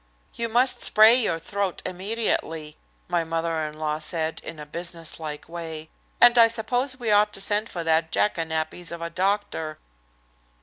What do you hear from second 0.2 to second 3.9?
"You must spray your throat immediately," my mother in